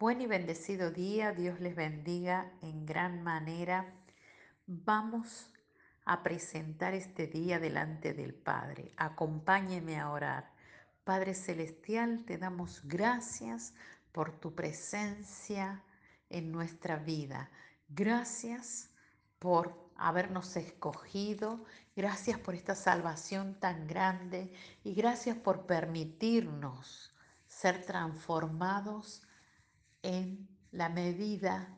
[0.00, 3.92] Buen y bendecido día, Dios les bendiga en gran manera.
[4.64, 5.52] Vamos
[6.04, 8.92] a presentar este día delante del Padre.
[8.96, 10.52] Acompáñeme a orar.
[11.02, 13.74] Padre Celestial, te damos gracias
[14.12, 15.82] por tu presencia
[16.30, 17.50] en nuestra vida.
[17.88, 18.90] Gracias
[19.40, 21.64] por habernos escogido.
[21.96, 24.52] Gracias por esta salvación tan grande
[24.84, 27.12] y gracias por permitirnos
[27.48, 29.24] ser transformados
[30.02, 31.76] en la medida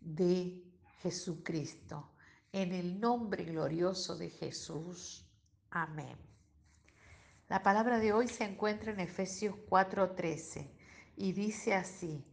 [0.00, 0.62] de
[1.00, 2.10] Jesucristo.
[2.52, 5.26] En el nombre glorioso de Jesús.
[5.70, 6.16] Amén.
[7.48, 10.70] La palabra de hoy se encuentra en Efesios 4:13
[11.16, 12.24] y dice así,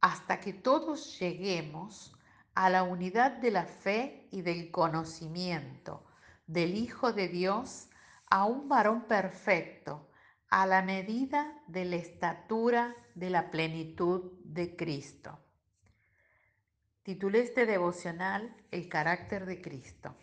[0.00, 2.14] hasta que todos lleguemos
[2.54, 6.04] a la unidad de la fe y del conocimiento
[6.46, 7.88] del Hijo de Dios,
[8.26, 10.08] a un varón perfecto,
[10.54, 15.36] a la medida de la estatura de la plenitud de Cristo.
[17.02, 20.16] Titulé este devocional El carácter de Cristo.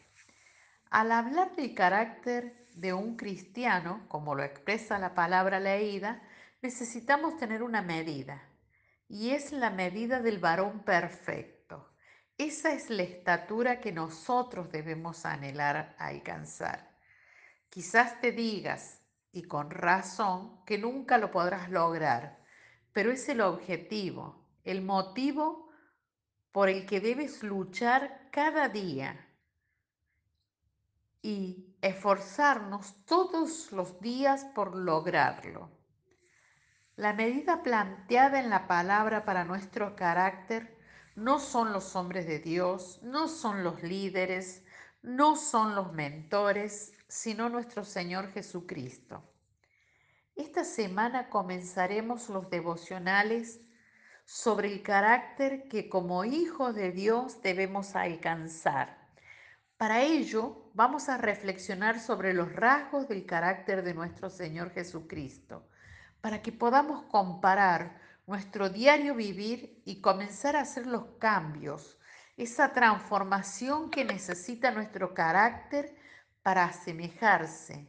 [0.89, 6.23] Al hablar del carácter de un cristiano, como lo expresa la palabra leída,
[6.61, 8.41] necesitamos tener una medida,
[9.09, 11.93] y es la medida del varón perfecto.
[12.37, 16.89] Esa es la estatura que nosotros debemos anhelar alcanzar.
[17.69, 19.00] Quizás te digas,
[19.31, 22.43] y con razón, que nunca lo podrás lograr,
[22.93, 25.69] pero es el objetivo, el motivo
[26.51, 29.27] por el que debes luchar cada día
[31.21, 35.69] y esforzarnos todos los días por lograrlo.
[36.95, 40.77] La medida planteada en la palabra para nuestro carácter
[41.15, 44.65] no son los hombres de Dios, no son los líderes,
[45.01, 49.21] no son los mentores, sino nuestro Señor Jesucristo.
[50.33, 53.59] Esta semana comenzaremos los devocionales
[54.23, 59.09] sobre el carácter que como hijos de Dios debemos alcanzar.
[59.75, 65.67] Para ello, vamos a reflexionar sobre los rasgos del carácter de nuestro Señor Jesucristo,
[66.21, 71.99] para que podamos comparar nuestro diario vivir y comenzar a hacer los cambios,
[72.37, 75.99] esa transformación que necesita nuestro carácter
[76.43, 77.87] para asemejarse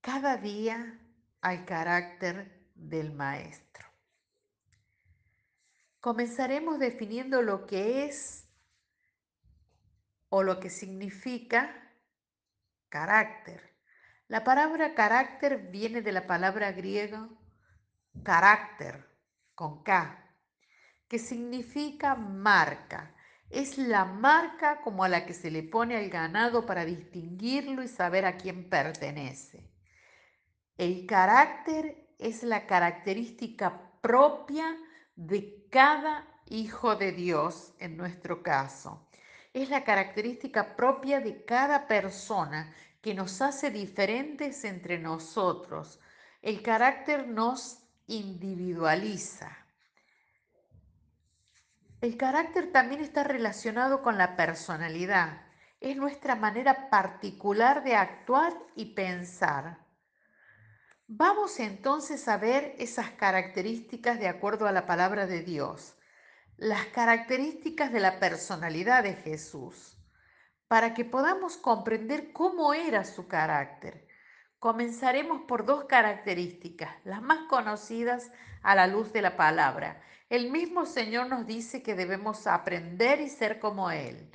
[0.00, 0.98] cada día
[1.40, 3.86] al carácter del Maestro.
[6.00, 8.46] Comenzaremos definiendo lo que es
[10.28, 11.92] o lo que significa
[12.88, 13.74] carácter.
[14.28, 17.28] La palabra carácter viene de la palabra griega
[18.22, 19.08] carácter,
[19.54, 20.24] con K,
[21.08, 23.13] que significa marca.
[23.50, 27.88] Es la marca como a la que se le pone al ganado para distinguirlo y
[27.88, 29.70] saber a quién pertenece.
[30.76, 34.76] El carácter es la característica propia
[35.16, 39.08] de cada hijo de Dios, en nuestro caso.
[39.52, 46.00] Es la característica propia de cada persona que nos hace diferentes entre nosotros.
[46.42, 49.63] El carácter nos individualiza.
[52.04, 55.40] El carácter también está relacionado con la personalidad.
[55.80, 59.78] Es nuestra manera particular de actuar y pensar.
[61.06, 65.96] Vamos entonces a ver esas características de acuerdo a la palabra de Dios,
[66.58, 69.96] las características de la personalidad de Jesús,
[70.68, 74.06] para que podamos comprender cómo era su carácter.
[74.58, 78.30] Comenzaremos por dos características, las más conocidas
[78.62, 80.02] a la luz de la palabra.
[80.28, 84.30] El mismo Señor nos dice que debemos aprender y ser como Él.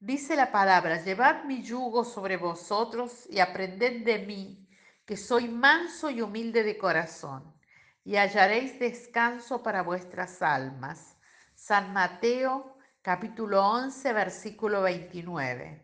[0.00, 4.68] Dice la palabra, llevad mi yugo sobre vosotros y aprended de mí
[5.04, 7.54] que soy manso y humilde de corazón,
[8.04, 11.16] y hallaréis descanso para vuestras almas.
[11.54, 15.82] San Mateo capítulo 11 versículo 29.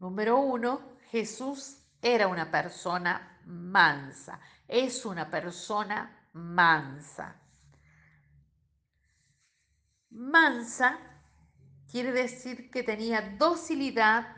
[0.00, 0.80] Número 1.
[1.10, 7.36] Jesús era una persona mansa, es una persona mansa.
[10.16, 10.98] Mansa
[11.90, 14.34] quiere decir que tenía docilidad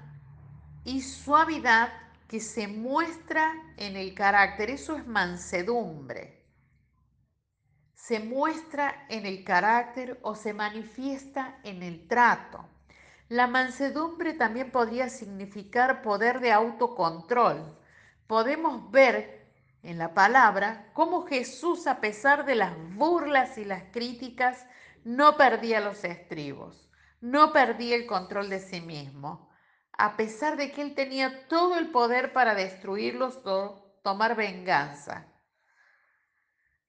[0.82, 1.92] y suavidad
[2.26, 6.44] que se muestra en el carácter, eso es mansedumbre.
[7.94, 12.69] Se muestra en el carácter o se manifiesta en el trato.
[13.28, 17.78] La mansedumbre también podría significar poder de autocontrol.
[18.26, 19.46] Podemos ver
[19.84, 24.66] en la palabra cómo Jesús, a pesar de las burlas y las críticas,
[25.04, 26.90] no perdía los estribos,
[27.20, 29.48] no perdía el control de sí mismo
[29.98, 35.26] a pesar de que él tenía todo el poder para destruirlos o tomar venganza.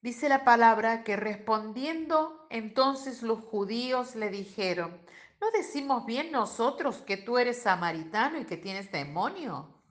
[0.02, 5.02] Dice la palabra que respondiendo entonces los judíos le dijeron,
[5.42, 9.82] ¿no decimos bien nosotros que tú eres samaritano y que tienes demonio?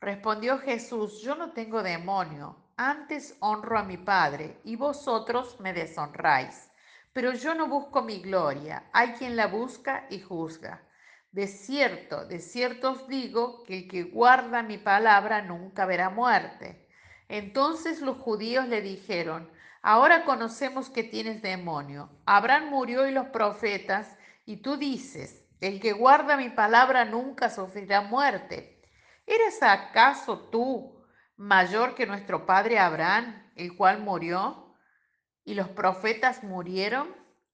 [0.00, 6.69] Respondió Jesús, yo no tengo demonio, antes honro a mi Padre y vosotros me deshonráis.
[7.12, 10.82] Pero yo no busco mi gloria, hay quien la busca y juzga.
[11.32, 16.88] De cierto, de cierto os digo que el que guarda mi palabra nunca verá muerte.
[17.28, 19.50] Entonces los judíos le dijeron,
[19.82, 22.10] ahora conocemos que tienes demonio.
[22.26, 28.00] Abraham murió y los profetas, y tú dices, el que guarda mi palabra nunca sufrirá
[28.00, 28.82] muerte.
[29.26, 31.04] ¿Eres acaso tú
[31.36, 34.69] mayor que nuestro padre Abraham, el cual murió?
[35.50, 37.08] ¿Y los profetas murieron?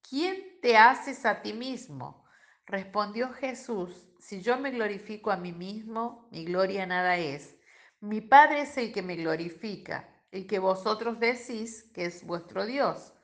[0.07, 2.27] ¿Quién te haces a ti mismo?
[2.67, 7.57] Respondió Jesús, si yo me glorifico a mí mismo, mi gloria nada es.
[8.01, 13.15] Mi Padre es el que me glorifica, el que vosotros decís que es vuestro Dios.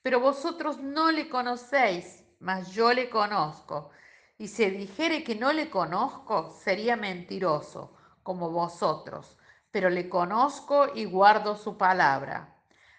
[0.00, 3.90] Pero vosotros no le conocéis, mas yo le conozco.
[4.38, 9.36] Y si dijere que no le conozco, sería mentiroso, como vosotros.
[9.72, 12.54] Pero le conozco y guardo su palabra.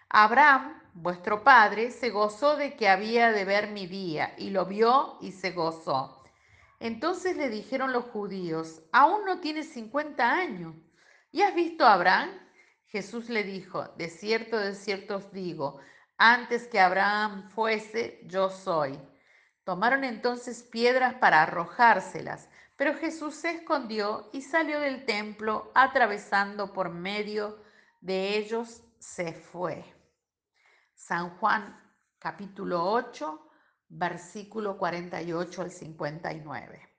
[0.09, 5.17] Abraham, vuestro padre, se gozó de que había de ver mi día, y lo vio
[5.21, 6.23] y se gozó.
[6.79, 10.75] Entonces le dijeron los judíos, aún no tienes 50 años
[11.33, 12.29] ¿Y has visto a Abraham?
[12.87, 15.79] Jesús le dijo, de cierto, de cierto os digo,
[16.17, 18.99] antes que Abraham fuese, yo soy.
[19.63, 26.89] Tomaron entonces piedras para arrojárselas, pero Jesús se escondió y salió del templo, atravesando por
[26.89, 27.57] medio
[28.01, 29.85] de ellos, se fue.
[31.11, 31.77] San Juan
[32.19, 33.49] capítulo 8,
[33.89, 36.89] versículo 48 al 59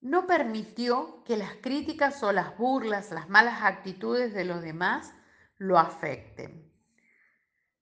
[0.00, 5.12] no permitió que las críticas o las burlas, las malas actitudes de los demás
[5.58, 6.72] lo afecten.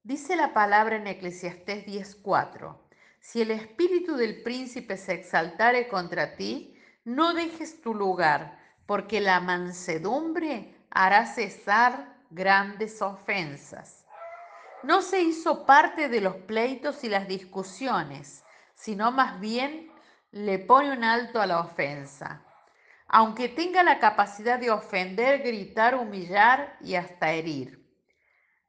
[0.03, 2.81] Dice la palabra en Eclesiastés 10:4,
[3.21, 9.39] si el espíritu del príncipe se exaltare contra ti, no dejes tu lugar, porque la
[9.39, 14.00] mansedumbre hará cesar grandes ofensas.
[14.83, 18.45] No se hizo parte de los pleitos y las discusiones,
[18.75, 19.93] sino más bien
[20.31, 22.43] le pone un alto a la ofensa.
[23.07, 27.81] Aunque tenga la capacidad de ofender, gritar, humillar y hasta herir.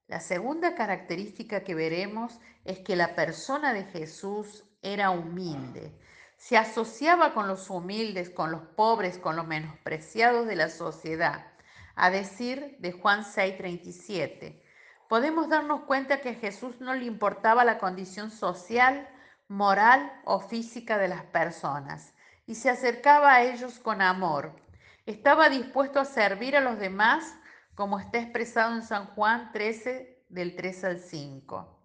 [0.07, 5.97] La segunda característica que veremos es que la persona de Jesús era humilde.
[6.35, 11.53] Se asociaba con los humildes, con los pobres, con los menospreciados de la sociedad.
[11.95, 14.61] A decir de Juan 6:37,
[15.11, 19.09] podemos darnos cuenta que a Jesús no le importaba la condición social,
[19.49, 22.13] moral o física de las personas
[22.45, 24.55] y se acercaba a ellos con amor.
[25.05, 27.35] Estaba dispuesto a servir a los demás
[27.75, 31.83] como está expresado en San Juan 13 del 3 al 5.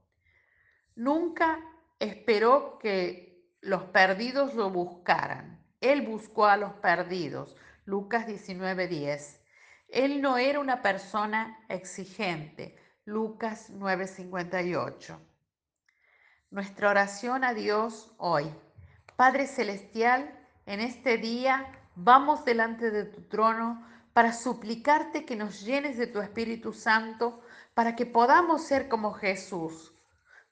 [0.95, 1.59] Nunca
[1.99, 5.67] esperó que los perdidos lo buscaran.
[5.81, 7.57] Él buscó a los perdidos.
[7.87, 9.41] Lucas 19:10.
[9.89, 12.86] Él no era una persona exigente.
[13.07, 15.19] Lucas 9:58
[16.51, 18.47] nuestra oración a Dios hoy.
[19.17, 20.33] Padre Celestial,
[20.65, 26.21] en este día vamos delante de tu trono para suplicarte que nos llenes de tu
[26.21, 27.43] Espíritu Santo
[27.75, 29.95] para que podamos ser como Jesús.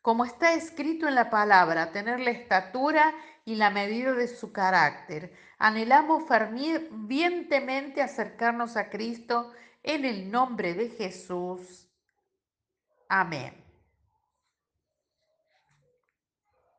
[0.03, 5.33] Como está escrito en la palabra, tener la estatura y la medida de su carácter.
[5.59, 11.84] Anhelamos fervientemente acercarnos a Cristo en el nombre de Jesús.
[13.21, 13.64] Amén.